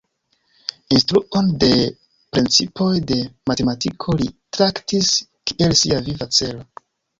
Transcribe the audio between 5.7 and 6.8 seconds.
sia viva celo.